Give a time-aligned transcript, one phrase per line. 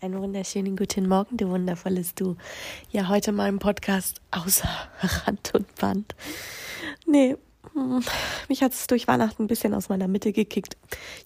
[0.00, 2.36] Einen wunderschönen guten Morgen, du wundervolles Du.
[2.92, 4.68] Ja, heute mal im Podcast außer
[5.26, 6.14] Rand und Band.
[7.04, 7.36] Nee,
[7.72, 8.04] hm,
[8.48, 10.76] mich hat es durch Weihnachten ein bisschen aus meiner Mitte gekickt.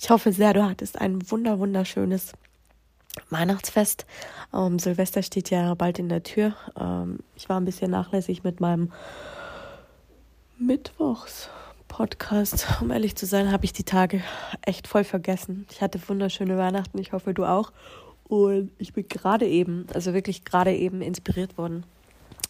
[0.01, 2.33] Ich hoffe sehr, du hattest ein wunder, wunderschönes
[3.29, 4.07] Weihnachtsfest.
[4.55, 6.55] Ähm, Silvester steht ja bald in der Tür.
[6.81, 8.91] Ähm, ich war ein bisschen nachlässig mit meinem
[10.59, 12.67] Mittwochs-Podcast.
[12.81, 14.23] Um ehrlich zu sein, habe ich die Tage
[14.63, 15.67] echt voll vergessen.
[15.71, 16.97] Ich hatte wunderschöne Weihnachten.
[16.97, 17.71] Ich hoffe, du auch.
[18.33, 21.85] Und ich bin gerade eben, also wirklich gerade eben inspiriert worden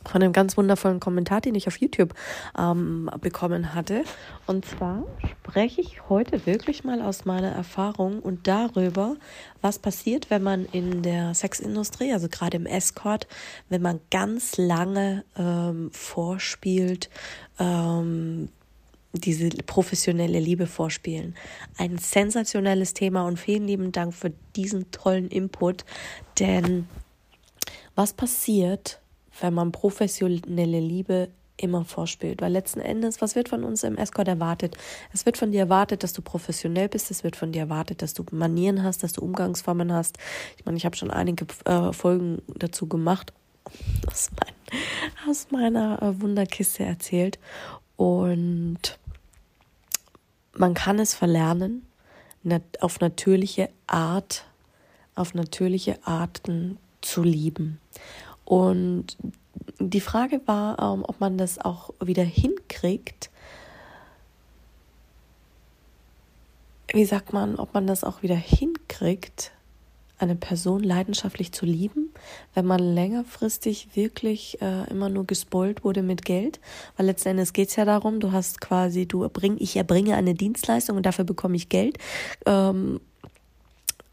[0.08, 2.14] von einem ganz wundervollen Kommentar, den ich auf YouTube
[2.56, 4.05] ähm, bekommen hatte.
[4.47, 9.16] Und zwar spreche ich heute wirklich mal aus meiner Erfahrung und darüber,
[9.61, 13.27] was passiert, wenn man in der Sexindustrie, also gerade im Escort,
[13.69, 17.11] wenn man ganz lange ähm, vorspielt,
[17.58, 18.50] ähm,
[19.12, 21.34] diese professionelle Liebe vorspielen.
[21.77, 25.84] Ein sensationelles Thema und vielen lieben Dank für diesen tollen Input.
[26.38, 26.88] Denn
[27.94, 29.00] was passiert,
[29.40, 32.42] wenn man professionelle Liebe immer vorspielt.
[32.42, 34.77] Weil letzten Endes, was wird von uns im Escort erwartet?
[35.12, 37.10] Es wird von dir erwartet, dass du professionell bist.
[37.10, 40.18] Es wird von dir erwartet, dass du Manieren hast, dass du Umgangsformen hast.
[40.58, 43.33] Ich meine, ich habe schon einige äh, Folgen dazu gemacht,
[44.10, 47.38] aus, mein, aus meiner äh, Wunderkiste erzählt.
[47.96, 48.98] Und
[50.56, 51.86] man kann es verlernen,
[52.81, 54.45] auf natürliche Art,
[55.14, 57.78] auf natürliche Arten zu lieben.
[58.45, 59.17] Und
[59.78, 63.30] die Frage war, ähm, ob man das auch wieder hinkriegt.
[66.92, 69.52] Wie sagt man, ob man das auch wieder hinkriegt,
[70.22, 72.12] eine Person leidenschaftlich zu lieben,
[72.55, 76.60] wenn man längerfristig wirklich äh, immer nur gespoilt wurde mit Geld.
[76.96, 80.34] Weil letzten Endes geht es ja darum, du hast quasi, du erbring, ich erbringe eine
[80.34, 81.98] Dienstleistung und dafür bekomme ich Geld.
[82.46, 83.00] Ähm,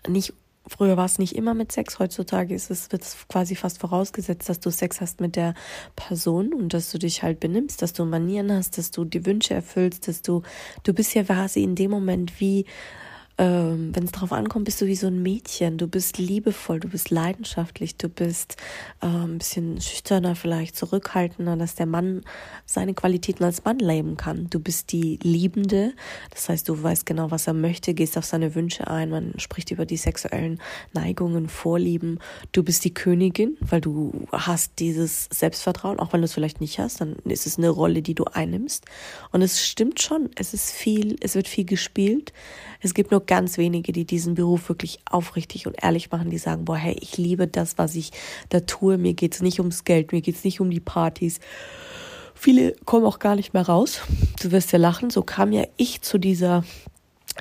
[0.07, 0.33] nicht
[0.69, 4.47] Früher war es nicht immer mit Sex, heutzutage ist es, wird es quasi fast vorausgesetzt,
[4.49, 5.55] dass du Sex hast mit der
[5.95, 9.55] Person und dass du dich halt benimmst, dass du Manieren hast, dass du die Wünsche
[9.55, 10.43] erfüllst, dass du,
[10.83, 12.65] du bist ja quasi in dem Moment wie
[13.39, 15.77] ähm, wenn es darauf ankommt, bist du wie so ein Mädchen.
[15.77, 18.57] Du bist liebevoll, du bist leidenschaftlich, du bist
[19.01, 22.22] äh, ein bisschen schüchterner, vielleicht zurückhaltender, dass der Mann
[22.66, 24.50] seine Qualitäten als Mann leben kann.
[24.50, 25.94] Du bist die Liebende,
[26.31, 29.71] das heißt, du weißt genau, was er möchte, gehst auf seine Wünsche ein, man spricht
[29.71, 30.61] über die sexuellen
[30.91, 32.19] Neigungen, Vorlieben.
[32.51, 36.77] Du bist die Königin, weil du hast dieses Selbstvertrauen, auch wenn du es vielleicht nicht
[36.77, 38.83] hast, dann ist es eine Rolle, die du einnimmst.
[39.31, 42.33] Und es stimmt schon, es ist viel, es wird viel gespielt.
[42.81, 46.66] Es gibt nur ganz wenige, die diesen Beruf wirklich aufrichtig und ehrlich machen, die sagen,
[46.66, 48.09] boah, hey, ich liebe das, was ich
[48.50, 48.97] da tue.
[48.97, 51.39] Mir geht's nicht ums Geld, mir geht's nicht um die Partys.
[52.34, 54.01] Viele kommen auch gar nicht mehr raus.
[54.41, 55.12] Du wirst ja lachen.
[55.12, 56.63] So kam ja ich zu dieser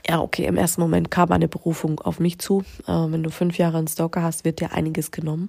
[0.06, 2.62] ja, okay, im ersten Moment kam eine Berufung auf mich zu.
[2.86, 5.48] Äh, wenn du fünf Jahre einen Stalker hast, wird dir einiges genommen.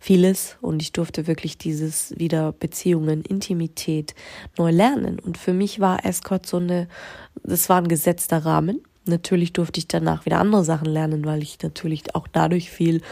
[0.00, 0.56] Vieles.
[0.60, 4.14] Und ich durfte wirklich dieses wieder Beziehungen, Intimität
[4.58, 5.20] neu lernen.
[5.20, 6.88] Und für mich war Escort so eine,
[7.44, 8.82] das war ein gesetzter Rahmen.
[9.08, 13.02] Natürlich durfte ich danach wieder andere Sachen lernen, weil ich natürlich auch dadurch viel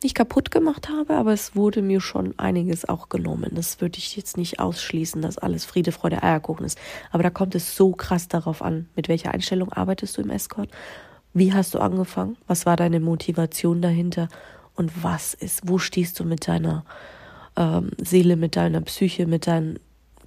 [0.00, 3.50] nicht kaputt gemacht habe, aber es wurde mir schon einiges auch genommen.
[3.54, 6.78] Das würde ich jetzt nicht ausschließen, dass alles Friede, Freude, Eierkuchen ist.
[7.10, 10.70] Aber da kommt es so krass darauf an, mit welcher Einstellung arbeitest du im Escort?
[11.34, 12.36] Wie hast du angefangen?
[12.46, 14.28] Was war deine Motivation dahinter?
[14.76, 16.84] Und was ist, wo stehst du mit deiner
[17.56, 19.78] ähm, Seele, mit deiner Psyche, mit deinem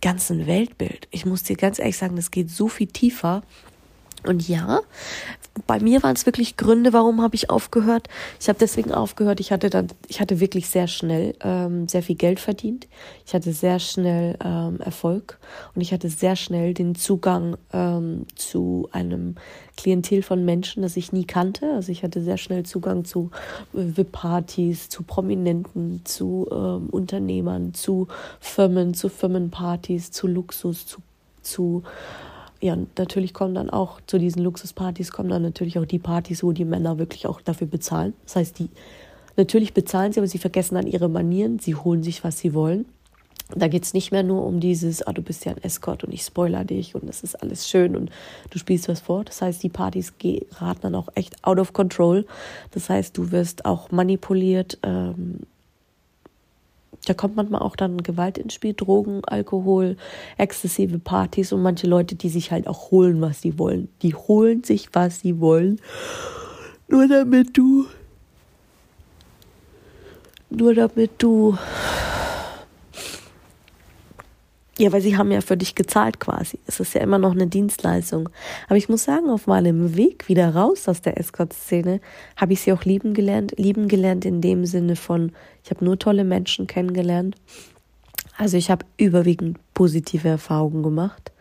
[0.02, 1.08] ganzen Weltbild?
[1.12, 3.42] Ich muss dir ganz ehrlich sagen, das geht so viel tiefer
[4.26, 4.82] und ja,
[5.68, 8.08] bei mir waren es wirklich Gründe, warum habe ich aufgehört.
[8.40, 9.40] Ich habe deswegen aufgehört.
[9.40, 12.88] Ich hatte dann, ich hatte wirklich sehr schnell ähm, sehr viel Geld verdient.
[13.26, 15.38] Ich hatte sehr schnell ähm, Erfolg
[15.76, 19.36] und ich hatte sehr schnell den Zugang ähm, zu einem
[19.78, 21.72] Klientel von Menschen, das ich nie kannte.
[21.74, 23.30] Also ich hatte sehr schnell Zugang zu
[23.74, 28.08] äh, VIP-Partys, zu Prominenten, zu ähm, Unternehmern, zu
[28.40, 31.00] Firmen, zu Firmenpartys, zu Luxus, zu
[31.44, 31.84] zu
[32.64, 36.54] ja, natürlich kommen dann auch zu diesen Luxuspartys kommen dann natürlich auch die Partys, wo
[36.54, 38.14] die Männer wirklich auch dafür bezahlen.
[38.24, 38.70] Das heißt, die
[39.36, 42.86] natürlich bezahlen sie, aber sie vergessen dann ihre Manieren, sie holen sich, was sie wollen.
[43.54, 46.14] Da geht es nicht mehr nur um dieses, ah, du bist ja ein Escort und
[46.14, 48.10] ich spoiler dich und das ist alles schön und
[48.50, 49.26] du spielst was vor.
[49.26, 52.26] Das heißt, die Partys geraten dann auch echt out of control.
[52.72, 55.42] Das heißt, du wirst auch manipuliert, ähm,
[57.06, 59.98] Da kommt manchmal auch dann Gewalt ins Spiel, Drogen, Alkohol,
[60.38, 63.90] exzessive Partys und manche Leute, die sich halt auch holen, was sie wollen.
[64.02, 65.82] Die holen sich, was sie wollen.
[66.88, 67.86] Nur damit du.
[70.50, 71.58] Nur damit du
[74.78, 76.60] ja, weil sie haben ja für dich gezahlt quasi.
[76.66, 78.30] Es ist ja immer noch eine Dienstleistung.
[78.68, 82.02] Aber ich muss sagen, auf meinem Weg wieder raus aus der Escort-Szene
[82.38, 83.54] habe ich sie auch lieben gelernt.
[83.58, 85.32] Lieben gelernt in dem Sinne von,
[85.64, 87.36] ich habe nur tolle Menschen kennengelernt.
[88.38, 91.33] Also ich habe überwiegend positive Erfahrungen gemacht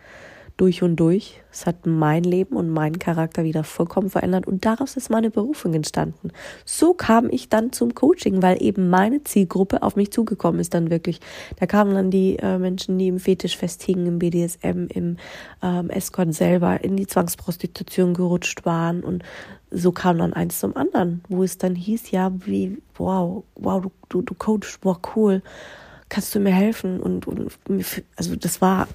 [0.57, 1.43] durch und durch.
[1.51, 5.75] Es hat mein Leben und meinen Charakter wieder vollkommen verändert und daraus ist meine Berufung
[5.75, 6.31] entstanden.
[6.65, 10.91] So kam ich dann zum Coaching, weil eben meine Zielgruppe auf mich zugekommen ist dann
[10.91, 11.21] wirklich.
[11.57, 15.17] Da kamen dann die äh, Menschen, die im Fetisch festhingen, im BDSM, im
[15.63, 19.23] ähm, Escort selber, in die Zwangsprostitution gerutscht waren und
[19.71, 23.91] so kam dann eins zum anderen, wo es dann hieß, ja, wie, wow, wow, du,
[24.09, 25.43] du, du coachst, wow, cool,
[26.11, 27.01] kannst du mir helfen?
[27.01, 27.51] Und, und
[28.17, 28.87] also das war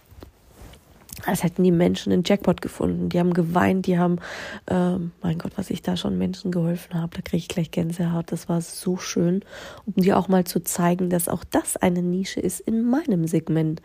[1.25, 3.09] als hätten die Menschen einen Jackpot gefunden.
[3.09, 4.19] Die haben geweint, die haben,
[4.67, 8.31] ähm, mein Gott, was ich da schon Menschen geholfen habe, da kriege ich gleich Gänsehaut.
[8.31, 9.43] Das war so schön,
[9.85, 13.81] um dir auch mal zu zeigen, dass auch das eine Nische ist in meinem Segment.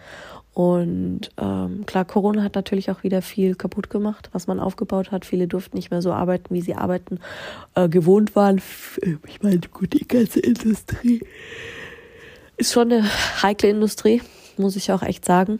[0.54, 5.24] Und ähm, klar, Corona hat natürlich auch wieder viel kaputt gemacht, was man aufgebaut hat.
[5.24, 7.20] Viele durften nicht mehr so arbeiten, wie sie arbeiten
[7.74, 8.60] äh, gewohnt waren.
[9.26, 11.22] Ich meine, gut, die ganze Industrie
[12.58, 13.04] ist schon eine
[13.42, 14.20] heikle Industrie,
[14.58, 15.58] muss ich auch echt sagen.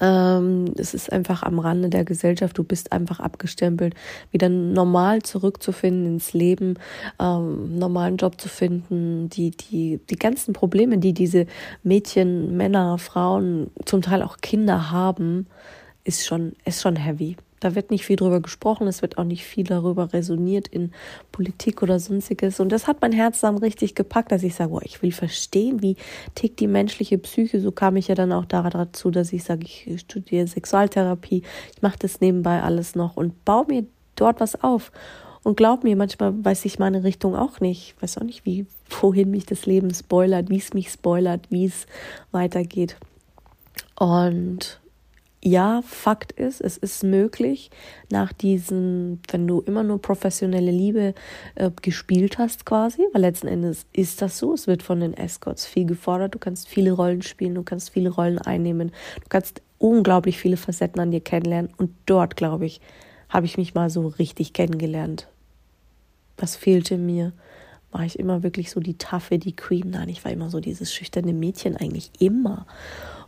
[0.00, 2.58] Ähm, es ist einfach am Rande der Gesellschaft.
[2.58, 3.94] Du bist einfach abgestempelt.
[4.30, 6.78] Wieder normal zurückzufinden ins Leben,
[7.20, 11.46] ähm, normalen Job zu finden, die, die, die ganzen Probleme, die diese
[11.82, 15.46] Mädchen, Männer, Frauen, zum Teil auch Kinder haben,
[16.04, 17.36] ist schon, ist schon heavy.
[17.66, 20.92] Da wird nicht viel drüber gesprochen, es wird auch nicht viel darüber resoniert in
[21.32, 22.60] Politik oder sonstiges.
[22.60, 25.82] Und das hat mein Herz dann richtig gepackt, dass ich sage, boah, ich will verstehen,
[25.82, 25.96] wie
[26.36, 27.60] tickt die menschliche Psyche.
[27.60, 31.42] So kam ich ja dann auch dazu, dass ich sage, ich studiere Sexualtherapie,
[31.74, 33.84] ich mache das nebenbei alles noch und baue mir
[34.14, 34.92] dort was auf.
[35.42, 37.96] Und glaub mir, manchmal weiß ich meine Richtung auch nicht.
[37.96, 38.66] Ich weiß auch nicht, wie,
[39.00, 41.86] wohin mich das Leben spoilert, wie es mich spoilert, wie es
[42.30, 42.96] weitergeht.
[43.98, 44.78] Und
[45.46, 47.70] ja, Fakt ist, es ist möglich,
[48.10, 51.14] nach diesem, wenn du immer nur professionelle Liebe
[51.54, 54.54] äh, gespielt hast, quasi, weil letzten Endes ist das so.
[54.54, 56.34] Es wird von den Escorts viel gefordert.
[56.34, 58.90] Du kannst viele Rollen spielen, du kannst viele Rollen einnehmen,
[59.22, 61.72] du kannst unglaublich viele Facetten an dir kennenlernen.
[61.76, 62.80] Und dort, glaube ich,
[63.28, 65.28] habe ich mich mal so richtig kennengelernt.
[66.38, 67.32] Was fehlte mir?
[67.92, 69.90] War ich immer wirklich so die Taffe, die Queen?
[69.90, 72.66] Nein, ich war immer so dieses schüchterne Mädchen eigentlich immer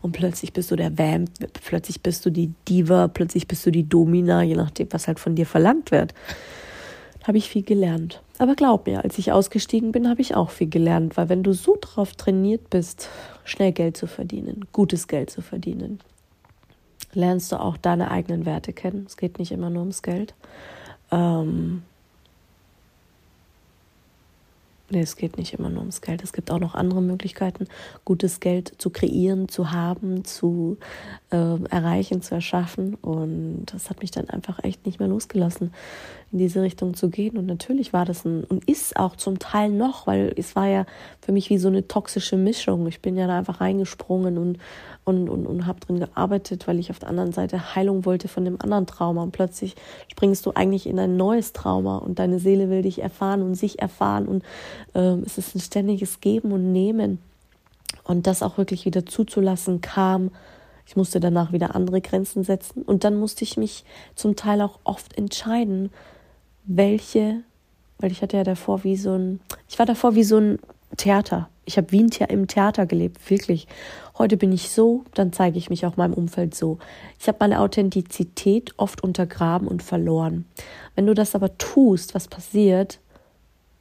[0.00, 1.30] und plötzlich bist du der Vamp,
[1.64, 5.34] plötzlich bist du die Diva, plötzlich bist du die Domina, je nachdem, was halt von
[5.34, 6.14] dir verlangt wird.
[7.20, 8.22] Da habe ich viel gelernt.
[8.38, 11.52] Aber glaub mir, als ich ausgestiegen bin, habe ich auch viel gelernt, weil wenn du
[11.52, 13.08] so drauf trainiert bist,
[13.44, 15.98] schnell Geld zu verdienen, gutes Geld zu verdienen,
[17.12, 19.04] lernst du auch deine eigenen Werte kennen.
[19.06, 20.34] Es geht nicht immer nur ums Geld.
[21.10, 21.82] Ähm,
[24.90, 26.23] Nee, es geht nicht immer nur ums Geld.
[26.23, 27.67] Es gibt auch noch andere Möglichkeiten,
[28.06, 30.79] gutes Geld zu kreieren, zu haben, zu
[31.31, 32.94] äh, erreichen, zu erschaffen.
[32.94, 35.75] Und das hat mich dann einfach echt nicht mehr losgelassen,
[36.30, 37.38] in diese Richtung zu gehen.
[37.38, 40.86] Und natürlich war das ein, und ist auch zum Teil noch, weil es war ja
[41.20, 42.86] für mich wie so eine toxische Mischung.
[42.86, 44.58] Ich bin ja da einfach reingesprungen und
[45.08, 48.44] und, und, und habe drin gearbeitet, weil ich auf der anderen Seite Heilung wollte von
[48.44, 49.22] dem anderen Trauma.
[49.22, 49.74] Und plötzlich
[50.12, 53.81] springst du eigentlich in ein neues Trauma und deine Seele will dich erfahren und sich
[53.81, 54.29] erfahren.
[54.29, 54.44] Und
[54.94, 57.20] ähm, es ist ein ständiges Geben und Nehmen.
[58.05, 60.31] Und das auch wirklich wieder zuzulassen kam.
[60.86, 62.82] Ich musste danach wieder andere Grenzen setzen.
[62.82, 65.91] Und dann musste ich mich zum Teil auch oft entscheiden,
[66.69, 67.43] welche,
[67.98, 70.58] weil ich hatte ja davor wie so ein, ich war davor wie so ein
[70.96, 71.48] Theater.
[71.65, 73.67] Ich habe wie ein The im Theater gelebt, wirklich.
[74.17, 76.79] Heute bin ich so, dann zeige ich mich auch meinem Umfeld so.
[77.19, 80.46] Ich habe meine Authentizität oft untergraben und verloren.
[80.94, 83.01] Wenn du das aber tust, was passiert?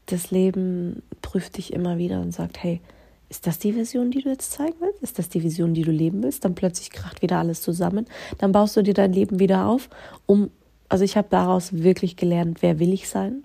[0.07, 2.81] Das Leben prüft dich immer wieder und sagt, hey,
[3.29, 5.01] ist das die Vision, die du jetzt zeigen willst?
[5.01, 6.45] Ist das die Vision, die du leben willst?
[6.45, 8.05] Dann plötzlich kracht wieder alles zusammen.
[8.37, 9.89] Dann baust du dir dein Leben wieder auf,
[10.25, 10.49] um
[10.89, 13.43] also ich habe daraus wirklich gelernt, wer will ich sein?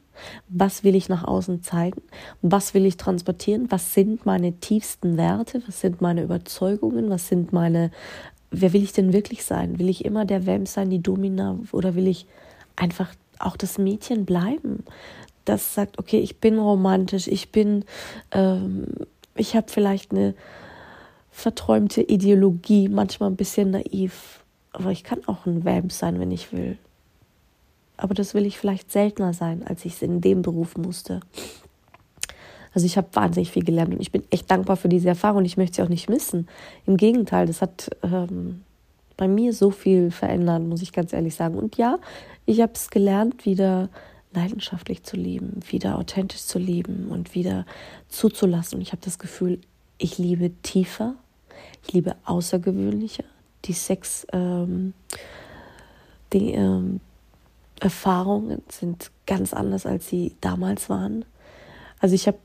[0.48, 2.02] Was will ich nach außen zeigen?
[2.42, 3.70] Was will ich transportieren?
[3.70, 5.62] Was sind meine tiefsten Werte?
[5.66, 7.10] Was sind meine Überzeugungen?
[7.10, 7.90] Was sind meine,
[8.50, 9.78] wer will ich denn wirklich sein?
[9.78, 11.58] Will ich immer der Vamp sein, die Domina?
[11.72, 12.26] Oder will ich
[12.76, 14.84] einfach auch das Mädchen bleiben?
[15.44, 17.84] Das sagt, okay, ich bin romantisch, ich bin,
[18.30, 18.86] ähm,
[19.34, 20.34] ich habe vielleicht eine
[21.32, 26.52] verträumte Ideologie, manchmal ein bisschen naiv, aber ich kann auch ein Vamp sein, wenn ich
[26.52, 26.78] will
[28.02, 31.20] aber das will ich vielleicht seltener sein, als ich es in dem Beruf musste.
[32.74, 35.44] Also ich habe wahnsinnig viel gelernt und ich bin echt dankbar für diese Erfahrung und
[35.44, 36.48] ich möchte sie auch nicht missen.
[36.84, 38.62] Im Gegenteil, das hat ähm,
[39.16, 41.54] bei mir so viel verändert, muss ich ganz ehrlich sagen.
[41.54, 41.98] Und ja,
[42.44, 43.88] ich habe es gelernt, wieder
[44.32, 47.66] leidenschaftlich zu lieben, wieder authentisch zu lieben und wieder
[48.08, 48.76] zuzulassen.
[48.76, 49.60] Und ich habe das Gefühl,
[49.98, 51.14] ich liebe tiefer,
[51.86, 53.24] ich liebe außergewöhnlicher.
[53.66, 54.92] Die Sex, ähm,
[56.32, 57.00] die ähm,
[57.82, 61.24] Erfahrungen sind ganz anders, als sie damals waren.
[61.98, 62.38] Also ich habe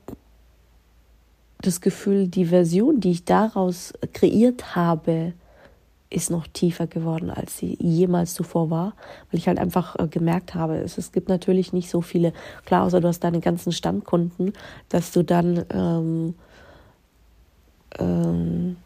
[1.60, 5.32] das Gefühl, die Version, die ich daraus kreiert habe,
[6.10, 8.94] ist noch tiefer geworden, als sie jemals zuvor war,
[9.30, 12.32] weil ich halt einfach äh, gemerkt habe, es, es gibt natürlich nicht so viele,
[12.64, 14.54] klar, außer du hast deine ganzen Stammkunden,
[14.88, 16.34] dass du dann ähm,
[17.98, 18.76] ähm,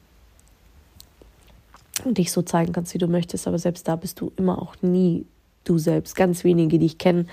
[2.04, 5.24] dich so zeigen kannst, wie du möchtest, aber selbst da bist du immer auch nie
[5.64, 6.16] du selbst.
[6.16, 7.26] Ganz wenige, die ich kenne,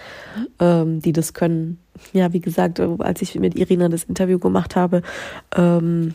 [0.60, 1.80] ähm, die das können.
[2.14, 5.02] Ja, wie gesagt, als ich mit Irina das Interview gemacht habe,
[5.56, 6.14] ähm,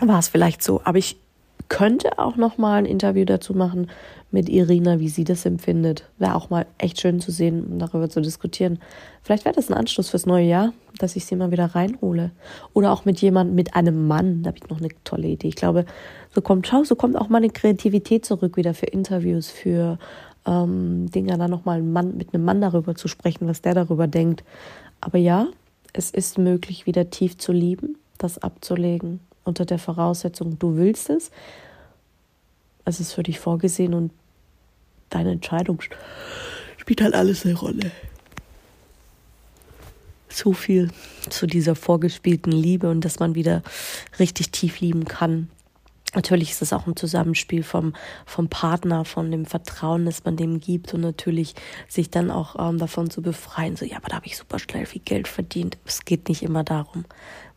[0.00, 0.80] war es vielleicht so.
[0.84, 1.16] Aber ich
[1.68, 3.88] könnte auch noch mal ein Interview dazu machen
[4.30, 6.08] mit Irina, wie sie das empfindet.
[6.18, 8.78] Wäre auch mal echt schön zu sehen und darüber zu diskutieren.
[9.22, 12.32] Vielleicht wäre das ein Anschluss fürs neue Jahr, dass ich sie mal wieder reinhole.
[12.72, 14.42] Oder auch mit jemandem, mit einem Mann.
[14.42, 15.48] Da habe ich noch eine tolle Idee.
[15.48, 15.86] Ich glaube,
[16.34, 19.98] so kommt, schau, so kommt auch meine Kreativität zurück wieder für Interviews, für
[20.46, 24.44] ähm, Dinge dann nochmal mit einem Mann darüber zu sprechen, was der darüber denkt.
[25.00, 25.48] Aber ja,
[25.92, 31.30] es ist möglich, wieder tief zu lieben, das abzulegen unter der Voraussetzung, du willst es.
[32.84, 34.12] Es ist für dich vorgesehen und
[35.10, 35.80] deine Entscheidung
[36.76, 37.90] spielt halt alles eine Rolle.
[40.28, 40.90] So viel
[41.30, 43.62] zu dieser vorgespielten Liebe und dass man wieder
[44.18, 45.48] richtig tief lieben kann.
[46.16, 47.92] Natürlich ist es auch ein Zusammenspiel vom,
[48.24, 51.54] vom Partner, von dem Vertrauen, das man dem gibt und natürlich
[51.88, 53.76] sich dann auch ähm, davon zu befreien.
[53.76, 55.76] So, ja, aber da habe ich super schnell viel Geld verdient.
[55.84, 57.04] Es geht nicht immer darum.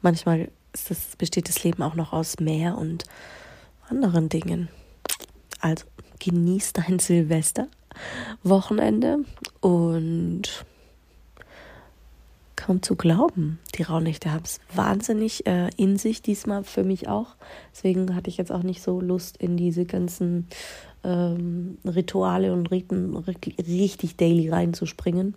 [0.02, 3.06] Manchmal das, besteht das Leben auch noch aus mehr und
[3.88, 4.68] anderen Dingen.
[5.62, 5.86] Also
[6.20, 9.20] genieß dein Silvester-Wochenende
[9.62, 10.66] und
[12.60, 17.38] kaum zu glauben, die Raunächte haben es wahnsinnig äh, in sich, diesmal für mich auch.
[17.72, 20.48] Deswegen hatte ich jetzt auch nicht so Lust, in diese ganzen
[21.06, 25.36] ähm, Rituale und Riten richtig daily reinzuspringen.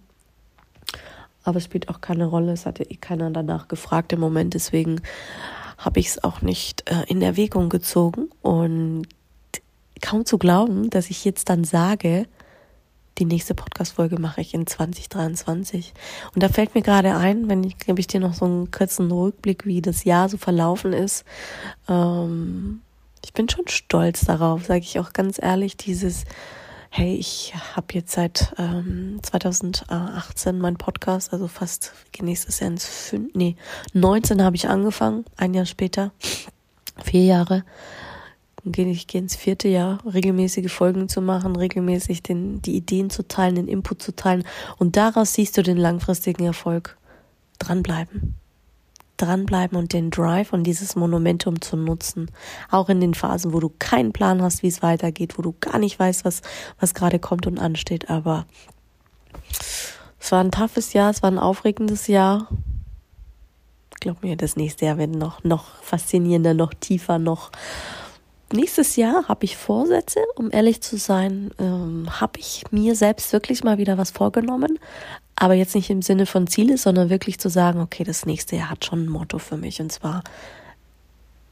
[1.45, 2.53] Aber es spielt auch keine Rolle.
[2.53, 4.55] Es hatte eh keiner danach gefragt im Moment.
[4.55, 5.01] Deswegen
[5.79, 8.31] habe ich es auch nicht äh, in Erwägung gezogen.
[8.43, 9.07] Und
[10.01, 12.27] kaum zu glauben, dass ich jetzt dann sage,
[13.19, 15.93] die nächste Podcast-Folge mache ich in 2023.
[16.35, 19.11] Und da fällt mir gerade ein, wenn ich, gebe ich dir noch so einen kurzen
[19.11, 21.25] Rückblick, wie das Jahr so verlaufen ist.
[21.89, 22.81] Ähm,
[23.25, 26.25] ich bin schon stolz darauf, sage ich auch ganz ehrlich, dieses
[26.95, 33.35] hey, ich habe jetzt seit ähm, 2018 meinen Podcast, also fast nächstes Jahr ins fünf,
[33.35, 33.57] nee,
[33.95, 36.13] 19 habe ich angefangen, ein Jahr später,
[37.03, 37.65] vier Jahre.
[38.65, 43.27] Gehe ich gehe ins vierte Jahr, regelmäßige Folgen zu machen, regelmäßig den, die Ideen zu
[43.27, 44.45] teilen, den Input zu teilen.
[44.79, 46.97] Und daraus siehst du den langfristigen Erfolg.
[47.59, 48.37] Dranbleiben
[49.23, 52.31] dranbleiben und den Drive und dieses Monumentum zu nutzen.
[52.71, 55.79] Auch in den Phasen, wo du keinen Plan hast, wie es weitergeht, wo du gar
[55.79, 56.43] nicht weißt, was,
[56.81, 58.11] was gerade kommt und ansteht.
[58.11, 58.47] Aber
[60.19, 62.49] es war ein toughes Jahr, es war ein aufregendes Jahr.
[64.01, 67.53] Glaub mir, das nächste Jahr wird noch, noch faszinierender, noch tiefer, noch.
[68.53, 73.65] Nächstes Jahr habe ich Vorsätze, um ehrlich zu sein, ähm, habe ich mir selbst wirklich
[73.65, 74.79] mal wieder was vorgenommen.
[75.37, 78.69] Aber jetzt nicht im Sinne von Ziele, sondern wirklich zu sagen, okay, das nächste Jahr
[78.69, 80.23] hat schon ein Motto für mich und zwar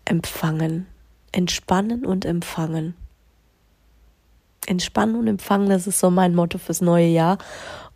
[0.04, 0.86] empfangen.
[1.32, 2.94] Entspannen und empfangen.
[4.66, 7.38] Entspannen und empfangen, das ist so mein Motto fürs neue Jahr.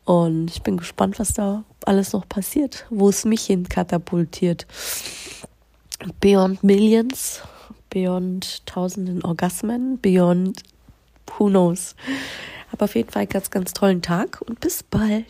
[0.04, 4.66] Und ich bin gespannt, was da alles noch passiert, wo es mich hin katapultiert.
[6.20, 7.42] Beyond Millions,
[7.94, 10.62] beyond tausenden Orgasmen, beyond
[11.38, 11.94] who knows.
[12.72, 15.24] Aber auf jeden Fall einen ganz, ganz tollen Tag und bis bald.